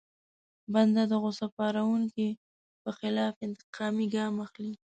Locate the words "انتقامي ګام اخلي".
3.47-4.73